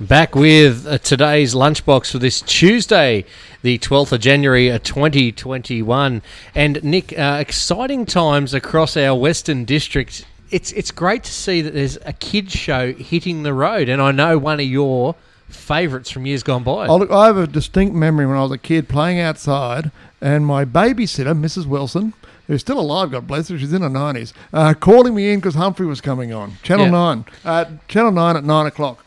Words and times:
Back 0.00 0.34
with 0.34 0.86
uh, 0.88 0.98
today's 0.98 1.54
lunchbox 1.54 2.10
for 2.10 2.18
this 2.18 2.40
Tuesday, 2.40 3.24
the 3.62 3.78
12th 3.78 4.10
of 4.10 4.20
January 4.20 4.70
uh, 4.70 4.78
2021. 4.82 6.20
And 6.54 6.82
Nick, 6.82 7.16
uh, 7.16 7.36
exciting 7.40 8.04
times 8.04 8.54
across 8.54 8.96
our 8.96 9.14
Western 9.16 9.64
District. 9.64 10.26
It's, 10.50 10.72
it's 10.72 10.90
great 10.90 11.22
to 11.24 11.32
see 11.32 11.60
that 11.62 11.74
there's 11.74 11.96
a 12.04 12.12
kids 12.12 12.52
show 12.52 12.92
hitting 12.92 13.44
the 13.44 13.54
road. 13.54 13.88
And 13.88 14.02
I 14.02 14.10
know 14.10 14.36
one 14.36 14.58
of 14.58 14.66
your 14.66 15.14
favourites 15.48 16.10
from 16.10 16.26
years 16.26 16.42
gone 16.42 16.64
by. 16.64 16.88
Oh, 16.88 16.96
look, 16.96 17.12
I 17.12 17.26
have 17.26 17.36
a 17.36 17.46
distinct 17.46 17.94
memory 17.94 18.26
when 18.26 18.36
I 18.36 18.42
was 18.42 18.50
a 18.50 18.58
kid 18.58 18.88
playing 18.88 19.20
outside, 19.20 19.92
and 20.20 20.44
my 20.44 20.64
babysitter, 20.64 21.38
Mrs. 21.38 21.66
Wilson, 21.66 22.14
who's 22.48 22.62
still 22.62 22.80
alive, 22.80 23.12
God 23.12 23.28
bless 23.28 23.48
her, 23.48 23.58
she's 23.58 23.72
in 23.72 23.82
her 23.82 23.88
90s, 23.88 24.32
uh, 24.52 24.74
calling 24.74 25.14
me 25.14 25.32
in 25.32 25.38
because 25.38 25.54
Humphrey 25.54 25.86
was 25.86 26.00
coming 26.00 26.32
on. 26.32 26.54
Channel 26.64 26.86
Yeah. 26.86 26.90
9. 26.90 27.24
Uh, 27.44 27.64
Channel 27.86 28.10
9 28.10 28.36
at 28.36 28.44
9 28.44 28.66
o'clock. 28.66 29.03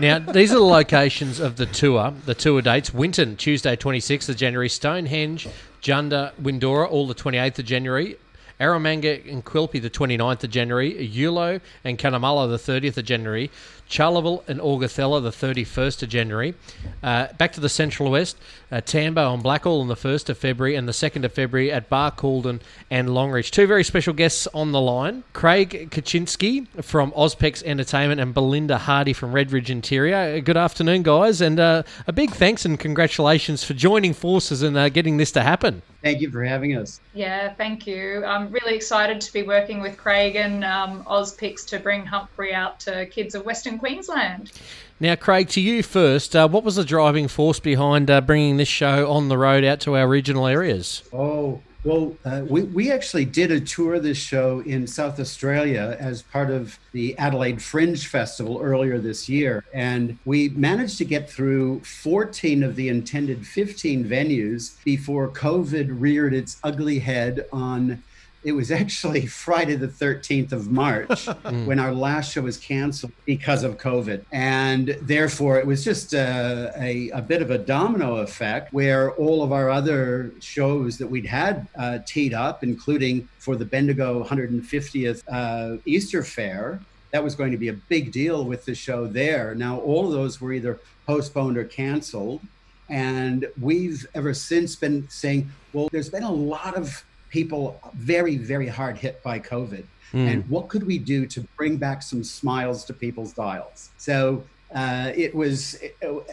Now, 0.00 0.18
these 0.18 0.50
are 0.52 0.56
the 0.56 0.64
locations 0.64 1.40
of 1.40 1.56
the 1.56 1.66
tour, 1.66 2.12
the 2.26 2.34
tour 2.34 2.60
dates. 2.60 2.92
Winton, 2.92 3.36
Tuesday, 3.36 3.76
26th 3.76 4.28
of 4.28 4.36
January. 4.36 4.68
Stonehenge, 4.68 5.48
Jundah, 5.80 6.32
Windorah, 6.42 6.90
all 6.90 7.06
the 7.06 7.14
28th 7.14 7.60
of 7.60 7.64
January. 7.64 8.16
Eromanga 8.60 9.30
and 9.30 9.44
Quilpie, 9.44 9.82
the 9.82 9.90
29th 9.90 10.44
of 10.44 10.50
January. 10.50 10.92
Eulo 11.08 11.60
and 11.82 11.98
Cunnamulla, 11.98 12.48
the 12.48 12.72
30th 12.72 12.96
of 12.96 13.04
January. 13.04 13.50
Charleville 13.88 14.42
and 14.48 14.60
Augathella, 14.60 15.22
the 15.22 15.30
31st 15.30 16.02
of 16.02 16.08
January. 16.08 16.54
Uh, 17.02 17.28
back 17.34 17.52
to 17.52 17.60
the 17.60 17.68
Central 17.68 18.10
West, 18.10 18.36
uh, 18.72 18.80
Tambo 18.80 19.32
and 19.32 19.42
Blackall 19.42 19.80
on 19.80 19.88
the 19.88 19.94
1st 19.94 20.30
of 20.30 20.38
February 20.38 20.74
and 20.74 20.88
the 20.88 20.92
2nd 20.92 21.24
of 21.24 21.32
February 21.32 21.70
at 21.70 21.90
Barcaldine 21.90 22.60
and 22.90 23.08
Longreach. 23.08 23.50
Two 23.50 23.66
very 23.66 23.84
special 23.84 24.14
guests 24.14 24.48
on 24.54 24.72
the 24.72 24.80
line 24.80 25.22
Craig 25.32 25.90
Kaczynski 25.90 26.66
from 26.82 27.12
Ozpix 27.12 27.62
Entertainment 27.62 28.20
and 28.20 28.32
Belinda 28.32 28.78
Hardy 28.78 29.12
from 29.12 29.32
Redridge 29.32 29.68
Interior. 29.68 30.36
Uh, 30.36 30.40
Good 30.40 30.56
afternoon, 30.56 31.02
guys, 31.02 31.40
and 31.40 31.60
uh, 31.60 31.82
a 32.06 32.12
big 32.12 32.30
thanks 32.30 32.64
and 32.64 32.80
congratulations 32.80 33.64
for 33.64 33.74
joining 33.74 34.14
forces 34.14 34.62
and 34.62 34.76
uh, 34.76 34.88
getting 34.88 35.18
this 35.18 35.30
to 35.32 35.42
happen. 35.42 35.82
Thank 36.04 36.20
you 36.20 36.30
for 36.30 36.44
having 36.44 36.76
us. 36.76 37.00
Yeah, 37.14 37.54
thank 37.54 37.86
you. 37.86 38.22
I'm 38.26 38.52
really 38.52 38.74
excited 38.74 39.22
to 39.22 39.32
be 39.32 39.42
working 39.42 39.80
with 39.80 39.96
Craig 39.96 40.36
and 40.36 40.62
um, 40.62 41.02
Ozpix 41.04 41.64
to 41.68 41.78
bring 41.78 42.04
Humphrey 42.04 42.52
out 42.52 42.78
to 42.80 43.06
kids 43.06 43.34
of 43.34 43.46
Western 43.46 43.78
Queensland. 43.78 44.52
Now, 45.00 45.14
Craig, 45.14 45.48
to 45.48 45.62
you 45.62 45.82
first. 45.82 46.36
Uh, 46.36 46.46
what 46.46 46.62
was 46.62 46.76
the 46.76 46.84
driving 46.84 47.26
force 47.26 47.58
behind 47.58 48.10
uh, 48.10 48.20
bringing 48.20 48.58
this 48.58 48.68
show 48.68 49.10
on 49.10 49.28
the 49.28 49.38
road 49.38 49.64
out 49.64 49.80
to 49.80 49.96
our 49.96 50.06
regional 50.06 50.46
areas? 50.46 51.02
Oh, 51.10 51.62
well, 51.84 52.16
uh, 52.24 52.42
we, 52.48 52.62
we 52.62 52.90
actually 52.90 53.26
did 53.26 53.50
a 53.50 53.60
tour 53.60 53.94
of 53.94 54.02
this 54.02 54.16
show 54.16 54.60
in 54.60 54.86
South 54.86 55.20
Australia 55.20 55.96
as 56.00 56.22
part 56.22 56.50
of 56.50 56.78
the 56.92 57.16
Adelaide 57.18 57.60
Fringe 57.60 58.06
Festival 58.06 58.58
earlier 58.62 58.98
this 58.98 59.28
year. 59.28 59.64
And 59.74 60.18
we 60.24 60.48
managed 60.48 60.96
to 60.98 61.04
get 61.04 61.30
through 61.30 61.80
14 61.80 62.62
of 62.62 62.74
the 62.74 62.88
intended 62.88 63.46
15 63.46 64.04
venues 64.06 64.82
before 64.82 65.28
COVID 65.28 65.94
reared 66.00 66.32
its 66.32 66.58
ugly 66.64 66.98
head 66.98 67.46
on. 67.52 68.02
It 68.44 68.52
was 68.52 68.70
actually 68.70 69.26
Friday 69.44 69.74
the 69.76 69.88
13th 69.88 70.52
of 70.52 70.70
March 70.70 71.26
when 71.64 71.80
our 71.80 71.92
last 71.92 72.32
show 72.32 72.42
was 72.42 72.58
canceled 72.58 73.12
because 73.24 73.64
of 73.64 73.78
COVID. 73.78 74.24
And 74.30 74.96
therefore, 75.00 75.58
it 75.58 75.66
was 75.66 75.82
just 75.82 76.14
uh, 76.14 76.70
a, 76.76 77.10
a 77.10 77.22
bit 77.22 77.42
of 77.42 77.50
a 77.50 77.58
domino 77.58 78.16
effect 78.16 78.72
where 78.72 79.12
all 79.12 79.42
of 79.42 79.52
our 79.52 79.70
other 79.70 80.32
shows 80.40 80.98
that 80.98 81.06
we'd 81.06 81.26
had 81.26 81.66
uh, 81.76 81.98
teed 82.06 82.34
up, 82.34 82.62
including 82.62 83.28
for 83.38 83.56
the 83.56 83.64
Bendigo 83.64 84.22
150th 84.22 85.22
uh, 85.28 85.78
Easter 85.86 86.22
Fair, 86.22 86.80
that 87.12 87.22
was 87.22 87.34
going 87.34 87.52
to 87.52 87.58
be 87.58 87.68
a 87.68 87.72
big 87.72 88.12
deal 88.12 88.44
with 88.44 88.64
the 88.64 88.74
show 88.74 89.06
there. 89.06 89.54
Now, 89.54 89.78
all 89.78 90.06
of 90.06 90.12
those 90.12 90.40
were 90.40 90.52
either 90.52 90.80
postponed 91.06 91.56
or 91.56 91.64
canceled. 91.64 92.40
And 92.88 93.46
we've 93.60 94.06
ever 94.14 94.34
since 94.34 94.76
been 94.76 95.08
saying, 95.08 95.50
well, 95.72 95.88
there's 95.90 96.10
been 96.10 96.24
a 96.24 96.32
lot 96.32 96.76
of 96.76 97.04
people 97.34 97.80
very, 97.96 98.36
very 98.36 98.68
hard 98.68 98.96
hit 98.96 99.20
by 99.24 99.40
COVID. 99.40 99.84
And 100.12 100.48
what 100.48 100.68
could 100.68 100.84
we 100.86 100.98
do 100.98 101.26
to 101.26 101.40
bring 101.56 101.76
back 101.76 102.00
some 102.00 102.22
smiles 102.22 102.84
to 102.84 102.92
people's 102.92 103.32
dials? 103.32 103.90
So 103.98 104.44
uh, 104.72 105.10
it 105.16 105.34
was, 105.34 105.76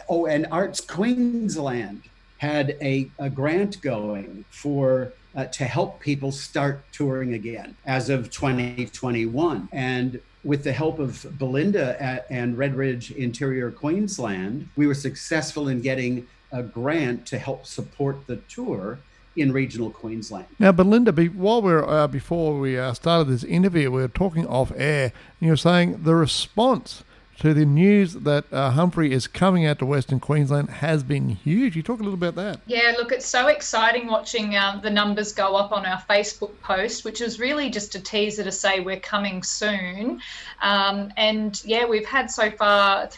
oh, 0.08 0.26
and 0.26 0.46
Arts 0.52 0.80
Queensland 0.80 2.02
had 2.38 2.76
a, 2.80 3.10
a 3.18 3.28
grant 3.28 3.82
going 3.82 4.44
for 4.50 5.12
uh, 5.34 5.46
to 5.46 5.64
help 5.64 5.98
people 5.98 6.30
start 6.30 6.84
touring 6.92 7.34
again 7.34 7.74
as 7.84 8.08
of 8.08 8.30
2021. 8.30 9.68
And 9.72 10.20
with 10.44 10.62
the 10.62 10.72
help 10.72 11.00
of 11.00 11.26
Belinda 11.36 12.00
at, 12.00 12.26
and 12.30 12.56
Redridge 12.56 13.10
Interior 13.16 13.72
Queensland, 13.72 14.68
we 14.76 14.86
were 14.86 14.94
successful 14.94 15.66
in 15.66 15.80
getting 15.80 16.28
a 16.52 16.62
grant 16.62 17.26
to 17.26 17.38
help 17.38 17.66
support 17.66 18.28
the 18.28 18.36
tour 18.36 19.00
in 19.36 19.52
regional 19.52 19.90
Queensland. 19.90 20.46
Now, 20.58 20.72
Belinda, 20.72 21.12
be, 21.12 21.28
while 21.28 21.62
we're 21.62 21.84
uh, 21.84 22.06
before 22.06 22.58
we 22.58 22.78
uh, 22.78 22.92
started 22.94 23.28
this 23.28 23.44
interview, 23.44 23.90
we 23.90 24.02
were 24.02 24.08
talking 24.08 24.46
off 24.46 24.72
air, 24.76 25.04
and 25.04 25.12
you 25.40 25.50
were 25.50 25.56
saying 25.56 26.02
the 26.02 26.14
response 26.14 27.04
to 27.42 27.52
the 27.52 27.64
news 27.64 28.12
that 28.12 28.44
uh, 28.52 28.70
Humphrey 28.70 29.12
is 29.12 29.26
coming 29.26 29.66
out 29.66 29.80
to 29.80 29.86
Western 29.86 30.20
Queensland 30.20 30.70
has 30.70 31.02
been 31.02 31.28
huge. 31.30 31.74
You 31.74 31.82
talk 31.82 31.98
a 31.98 32.02
little 32.04 32.14
about 32.14 32.36
that. 32.36 32.60
Yeah, 32.66 32.94
look, 32.96 33.10
it's 33.10 33.26
so 33.26 33.48
exciting 33.48 34.06
watching 34.06 34.56
um, 34.56 34.80
the 34.80 34.90
numbers 34.90 35.32
go 35.32 35.56
up 35.56 35.72
on 35.72 35.84
our 35.84 36.00
Facebook 36.08 36.52
post, 36.62 37.04
which 37.04 37.20
is 37.20 37.40
really 37.40 37.68
just 37.68 37.96
a 37.96 38.00
teaser 38.00 38.44
to 38.44 38.52
say 38.52 38.78
we're 38.78 39.00
coming 39.00 39.42
soon. 39.42 40.20
Um, 40.62 41.12
and 41.16 41.60
yeah, 41.64 41.84
we've 41.84 42.06
had 42.06 42.30
so 42.30 42.48
far 42.52 43.08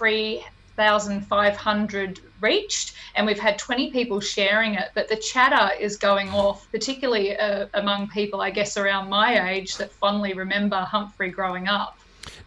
3,500 0.77 2.21
reached, 2.41 2.95
and 3.15 3.27
we've 3.27 3.39
had 3.39 3.59
20 3.59 3.91
people 3.91 4.21
sharing 4.21 4.75
it. 4.75 4.91
But 4.95 5.09
the 5.09 5.17
chatter 5.17 5.75
is 5.81 5.97
going 5.97 6.29
off, 6.31 6.71
particularly 6.71 7.37
uh, 7.37 7.67
among 7.75 8.09
people, 8.09 8.41
I 8.41 8.51
guess, 8.51 8.77
around 8.77 9.09
my 9.09 9.51
age 9.51 9.77
that 9.79 9.93
fondly 9.93 10.35
remember 10.35 10.77
Humphrey 10.77 11.31
growing 11.31 11.69
up. 11.69 11.99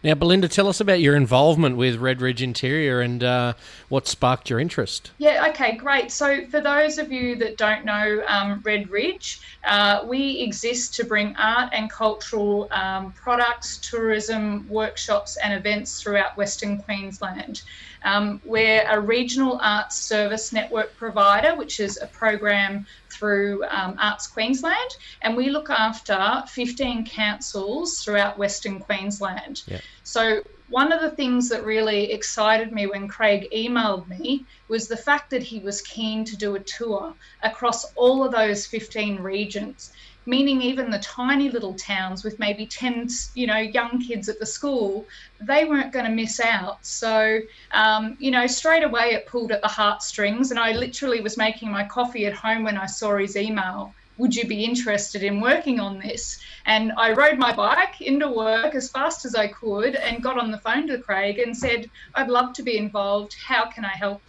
Now, 0.02 0.14
Belinda, 0.14 0.48
tell 0.48 0.68
us 0.68 0.80
about 0.80 1.00
your 1.00 1.16
involvement 1.16 1.76
with 1.76 1.96
Red 1.96 2.20
Ridge 2.20 2.42
Interior 2.42 3.00
and 3.00 3.22
uh, 3.24 3.54
what 3.88 4.06
sparked 4.06 4.48
your 4.48 4.60
interest. 4.60 5.10
Yeah, 5.18 5.48
okay, 5.48 5.76
great. 5.76 6.12
So, 6.12 6.46
for 6.46 6.60
those 6.60 6.98
of 6.98 7.10
you 7.10 7.36
that 7.36 7.56
don't 7.56 7.84
know 7.84 8.22
um, 8.28 8.60
Red 8.64 8.90
Ridge, 8.90 9.40
uh, 9.64 10.04
we 10.06 10.40
exist 10.40 10.94
to 10.94 11.04
bring 11.04 11.34
art 11.36 11.70
and 11.72 11.90
cultural 11.90 12.68
um, 12.70 13.12
products, 13.12 13.78
tourism, 13.78 14.68
workshops, 14.68 15.36
and 15.42 15.52
events 15.52 16.00
throughout 16.00 16.36
Western 16.36 16.78
Queensland. 16.78 17.62
Um, 18.04 18.40
we're 18.44 18.86
a 18.88 19.00
regional 19.00 19.58
arts 19.60 19.96
service 19.96 20.52
network 20.52 20.96
provider, 20.96 21.56
which 21.56 21.80
is 21.80 21.98
a 22.00 22.06
program 22.06 22.86
through 23.18 23.64
um, 23.64 23.96
Arts 23.98 24.26
Queensland, 24.26 24.90
and 25.22 25.36
we 25.36 25.50
look 25.50 25.70
after 25.70 26.44
15 26.48 27.06
councils 27.06 28.00
throughout 28.00 28.38
Western 28.38 28.78
Queensland. 28.78 29.62
Yeah. 29.66 29.80
So, 30.02 30.42
one 30.70 30.92
of 30.92 31.00
the 31.00 31.10
things 31.10 31.48
that 31.48 31.64
really 31.64 32.12
excited 32.12 32.72
me 32.72 32.86
when 32.86 33.08
Craig 33.08 33.48
emailed 33.54 34.06
me 34.06 34.44
was 34.68 34.86
the 34.86 34.98
fact 34.98 35.30
that 35.30 35.42
he 35.42 35.60
was 35.60 35.80
keen 35.80 36.24
to 36.26 36.36
do 36.36 36.56
a 36.56 36.60
tour 36.60 37.14
across 37.42 37.86
all 37.94 38.22
of 38.22 38.32
those 38.32 38.66
15 38.66 39.16
regions 39.16 39.92
meaning 40.28 40.60
even 40.60 40.90
the 40.90 40.98
tiny 40.98 41.50
little 41.50 41.74
towns 41.74 42.22
with 42.22 42.38
maybe 42.38 42.66
10 42.66 43.08
you 43.34 43.46
know 43.46 43.56
young 43.56 43.98
kids 43.98 44.28
at 44.28 44.38
the 44.38 44.46
school 44.46 45.06
they 45.40 45.64
weren't 45.64 45.92
going 45.92 46.04
to 46.04 46.10
miss 46.10 46.38
out. 46.38 46.84
So 46.84 47.38
um, 47.72 48.14
you 48.18 48.30
know 48.30 48.46
straight 48.46 48.84
away 48.84 49.14
it 49.14 49.26
pulled 49.26 49.52
at 49.52 49.62
the 49.62 49.68
heartstrings 49.68 50.50
and 50.50 50.60
i 50.60 50.72
literally 50.72 51.20
was 51.20 51.36
making 51.36 51.70
my 51.70 51.84
coffee 51.84 52.26
at 52.26 52.34
home 52.34 52.64
when 52.64 52.76
i 52.76 52.86
saw 52.86 53.16
his 53.16 53.36
email 53.36 53.94
would 54.18 54.34
you 54.36 54.46
be 54.46 54.64
interested 54.64 55.22
in 55.22 55.40
working 55.40 55.80
on 55.80 55.98
this? 56.00 56.38
And 56.66 56.92
I 56.98 57.12
rode 57.14 57.38
my 57.38 57.54
bike 57.54 58.00
into 58.02 58.28
work 58.28 58.74
as 58.74 58.90
fast 58.90 59.24
as 59.24 59.34
I 59.34 59.48
could 59.48 59.94
and 59.96 60.22
got 60.22 60.38
on 60.38 60.50
the 60.50 60.58
phone 60.58 60.86
to 60.88 60.98
Craig 60.98 61.38
and 61.38 61.56
said, 61.56 61.88
I'd 62.14 62.28
love 62.28 62.52
to 62.54 62.62
be 62.62 62.76
involved. 62.76 63.34
How 63.42 63.66
can 63.70 63.84
I 63.86 63.96
help? 63.96 64.20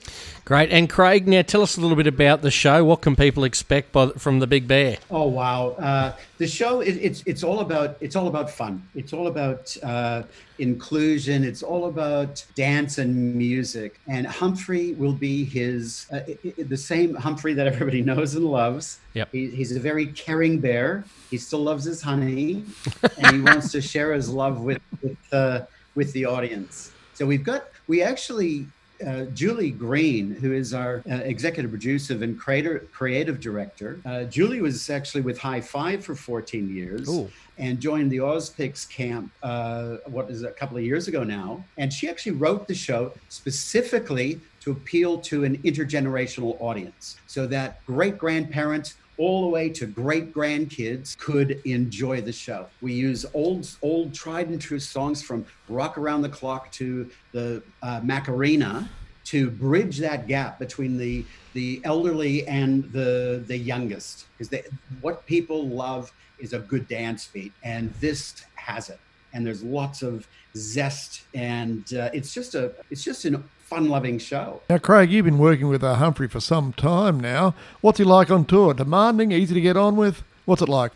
Great. 0.45 0.71
And 0.71 0.89
Craig, 0.89 1.27
now 1.27 1.41
tell 1.41 1.61
us 1.61 1.75
a 1.77 1.81
little 1.81 1.97
bit 1.97 2.07
about 2.07 2.41
the 2.41 2.49
show. 2.49 2.83
What 2.85 3.01
can 3.01 3.15
people 3.15 3.43
expect 3.43 3.91
by, 3.91 4.07
from 4.11 4.39
the 4.39 4.47
Big 4.47 4.67
Bear? 4.67 4.97
Oh 5.11 5.27
wow! 5.27 5.69
Uh, 5.77 6.13
the 6.39 6.47
show 6.47 6.81
it, 6.81 6.93
it's 6.97 7.21
it's 7.27 7.43
all 7.43 7.59
about 7.59 7.97
it's 8.01 8.15
all 8.15 8.27
about 8.27 8.49
fun. 8.49 8.81
It's 8.95 9.13
all 9.13 9.27
about 9.27 9.75
uh, 9.83 10.23
inclusion. 10.57 11.43
It's 11.43 11.61
all 11.63 11.85
about 11.87 12.43
dance 12.55 12.97
and 12.97 13.35
music. 13.35 13.99
And 14.07 14.25
Humphrey 14.25 14.93
will 14.93 15.13
be 15.13 15.43
his 15.45 16.07
uh, 16.11 16.21
i- 16.27 16.37
i- 16.45 16.63
the 16.63 16.77
same 16.77 17.15
Humphrey 17.15 17.53
that 17.53 17.67
everybody 17.67 18.01
knows 18.09 18.35
and 18.35 18.45
loves. 18.45 18.99
Yep. 19.13 19.29
He, 19.31 19.47
he's 19.51 19.71
a 19.79 19.81
very 19.81 20.07
caring 20.07 20.59
bear. 20.59 21.05
He 21.29 21.37
still 21.37 21.63
loves 21.63 21.85
his 21.85 22.01
honey, 22.01 22.63
and 23.17 23.35
he 23.35 23.41
wants 23.41 23.71
to 23.71 23.81
share 23.81 24.13
his 24.13 24.29
love 24.29 24.61
with 24.61 24.81
with 25.01 25.17
uh, 25.31 25.61
with 25.95 26.11
the 26.13 26.25
audience. 26.25 26.91
So 27.13 27.25
we've 27.25 27.43
got 27.43 27.69
we 27.87 28.01
actually 28.01 28.67
uh, 29.05 29.25
Julie 29.33 29.71
Green, 29.71 30.31
who 30.31 30.51
is 30.51 30.73
our 30.73 31.01
uh, 31.09 31.15
executive 31.15 31.71
producer 31.71 32.21
and 32.21 32.37
creator, 32.37 32.85
creative 32.91 33.39
director. 33.39 33.99
Uh, 34.05 34.25
Julie 34.25 34.61
was 34.61 34.89
actually 34.89 35.21
with 35.21 35.37
Hi-5 35.37 36.03
for 36.03 36.15
14 36.15 36.75
years. 36.75 37.07
Ooh. 37.07 37.29
And 37.57 37.79
joined 37.79 38.09
the 38.09 38.17
Ozpix 38.17 38.89
camp, 38.89 39.31
uh, 39.43 39.97
what 40.05 40.29
is 40.29 40.43
it, 40.43 40.49
a 40.49 40.53
couple 40.53 40.77
of 40.77 40.83
years 40.83 41.09
ago 41.09 41.23
now. 41.25 41.63
And 41.77 41.91
she 41.91 42.07
actually 42.07 42.33
wrote 42.33 42.69
the 42.69 42.75
show 42.75 43.13
specifically 43.27 44.39
to 44.61 44.71
appeal 44.71 45.17
to 45.19 45.43
an 45.43 45.57
intergenerational 45.59 46.55
audience 46.61 47.17
so 47.27 47.47
that 47.47 47.85
great 47.85 48.17
grandparents 48.17 48.95
all 49.19 49.41
the 49.41 49.47
way 49.47 49.69
to 49.69 49.85
great 49.85 50.33
grandkids 50.33 51.15
could 51.17 51.61
enjoy 51.65 52.21
the 52.21 52.31
show. 52.31 52.65
We 52.81 52.93
use 52.93 53.25
old, 53.33 53.69
old 53.81 54.13
tried 54.13 54.47
and 54.47 54.59
true 54.59 54.79
songs 54.79 55.21
from 55.21 55.45
Rock 55.67 55.97
Around 55.97 56.21
the 56.21 56.29
Clock 56.29 56.71
to 56.73 57.09
the 57.33 57.61
uh, 57.83 57.99
Macarena 58.01 58.89
to 59.25 59.51
bridge 59.51 59.97
that 59.99 60.27
gap 60.27 60.57
between 60.57 60.97
the 60.97 61.25
the 61.53 61.81
elderly 61.83 62.47
and 62.47 62.89
the 62.93 63.43
the 63.45 63.57
youngest. 63.57 64.25
Because 64.37 64.63
what 65.01 65.25
people 65.25 65.67
love 65.67 66.11
is 66.39 66.53
a 66.53 66.59
good 66.59 66.87
dance 66.87 67.27
beat, 67.27 67.51
and 67.61 67.93
this 67.95 68.43
has 68.55 68.89
it. 68.89 68.99
And 69.33 69.45
there's 69.45 69.61
lots 69.61 70.01
of 70.01 70.27
zest, 70.55 71.23
and 71.35 71.93
uh, 71.93 72.09
it's 72.13 72.33
just 72.33 72.55
a 72.55 72.71
it's 72.89 73.03
just 73.03 73.25
an 73.25 73.43
fun-loving 73.69 74.17
show. 74.17 74.61
Now, 74.67 74.79
Craig, 74.79 75.11
you've 75.11 75.25
been 75.25 75.37
working 75.37 75.67
with 75.67 75.83
uh, 75.83 75.95
Humphrey 75.95 76.27
for 76.27 76.39
some 76.39 76.73
time 76.73 77.19
now. 77.19 77.53
What's 77.81 77.99
he 77.99 78.03
like 78.03 78.31
on 78.31 78.45
tour? 78.45 78.73
Demanding, 78.73 79.31
easy 79.31 79.53
to 79.53 79.61
get 79.61 79.77
on 79.77 79.95
with? 79.95 80.23
What's 80.45 80.63
it 80.63 80.69
like? 80.69 80.91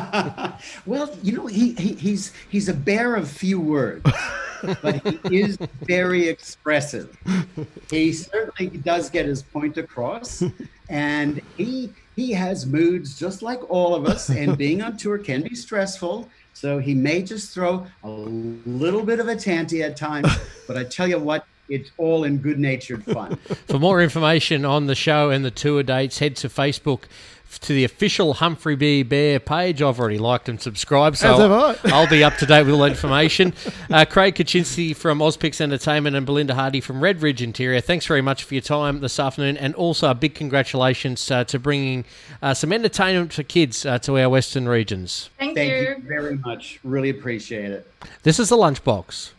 well, 0.86 1.10
you 1.24 1.32
know, 1.32 1.46
he, 1.46 1.72
he, 1.72 1.94
he's 1.94 2.32
he's 2.48 2.68
a 2.68 2.74
bear 2.74 3.16
of 3.16 3.28
few 3.28 3.58
words, 3.58 4.08
but 4.80 5.04
he 5.28 5.40
is 5.40 5.58
very 5.82 6.28
expressive. 6.28 7.18
He 7.90 8.12
certainly 8.12 8.78
does 8.78 9.10
get 9.10 9.26
his 9.26 9.42
point 9.42 9.76
across, 9.78 10.44
and 10.88 11.42
he 11.56 11.90
he 12.14 12.30
has 12.30 12.66
moods 12.66 13.18
just 13.18 13.42
like 13.42 13.68
all 13.68 13.96
of 13.96 14.06
us. 14.06 14.30
And 14.30 14.56
being 14.64 14.80
on 14.80 14.96
tour 14.96 15.18
can 15.18 15.42
be 15.42 15.56
stressful. 15.56 16.28
So 16.52 16.78
he 16.78 16.94
may 16.94 17.22
just 17.22 17.52
throw 17.52 17.84
a 18.04 18.08
little 18.08 19.02
bit 19.04 19.18
of 19.18 19.26
a 19.26 19.34
tanty 19.34 19.82
at 19.82 19.96
times, 19.96 20.28
but 20.68 20.76
I 20.76 20.84
tell 20.84 21.08
you 21.08 21.18
what, 21.18 21.44
it's 21.68 21.90
all 21.96 22.24
in 22.24 22.38
good 22.38 22.58
natured 22.58 23.04
fun. 23.04 23.36
For 23.68 23.78
more 23.78 24.02
information 24.02 24.64
on 24.64 24.86
the 24.86 24.94
show 24.94 25.30
and 25.30 25.44
the 25.44 25.50
tour 25.50 25.82
dates, 25.82 26.18
head 26.18 26.36
to 26.36 26.48
Facebook 26.48 27.04
to 27.60 27.72
the 27.72 27.84
official 27.84 28.34
Humphrey 28.34 28.76
B. 28.76 29.02
Bear 29.02 29.40
page. 29.40 29.82
I've 29.82 29.98
already 29.98 30.18
liked 30.18 30.48
and 30.48 30.60
subscribed, 30.60 31.18
so 31.18 31.34
I'll, 31.34 31.76
I'll, 31.84 32.08
be 32.08 32.24
up 32.24 32.36
to 32.38 32.46
date 32.46 32.64
with 32.64 32.74
all 32.74 32.80
that 32.80 32.90
information. 32.90 33.54
Uh, 33.90 34.04
Craig 34.04 34.34
Kaczynski 34.34 34.94
from 34.94 35.18
Ozpix 35.18 35.60
Entertainment 35.60 36.16
and 36.16 36.26
Belinda 36.26 36.54
Hardy 36.54 36.80
from 36.80 37.02
Red 37.02 37.22
Ridge 37.22 37.42
Interior, 37.42 37.80
thanks 37.80 38.06
very 38.06 38.22
much 38.22 38.44
for 38.44 38.54
your 38.54 38.62
time 38.62 39.00
this 39.00 39.18
afternoon, 39.18 39.56
and 39.56 39.74
also 39.74 40.10
a 40.10 40.14
big 40.14 40.34
congratulations 40.34 41.30
uh, 41.30 41.44
to 41.44 41.58
bringing 41.58 42.04
uh, 42.42 42.54
some 42.54 42.72
entertainment 42.72 43.32
for 43.32 43.42
kids 43.42 43.86
uh, 43.86 43.98
to 44.00 44.18
our 44.18 44.28
western 44.28 44.68
regions. 44.68 45.30
Thank, 45.38 45.56
Thank 45.56 45.70
you. 45.70 45.76
you 45.76 45.96
very 46.06 46.36
much. 46.36 46.80
Really 46.82 47.10
appreciate 47.10 47.70
it. 47.70 47.90
This 48.22 48.38
is 48.38 48.48
the 48.48 48.56
Lunchbox. 48.56 49.30